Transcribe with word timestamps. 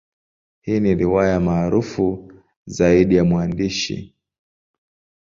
Hii 0.61 0.79
ni 0.79 0.95
riwaya 0.95 1.39
maarufu 1.39 2.31
zaidi 2.65 3.15
ya 3.15 3.23
mwandishi. 3.25 4.15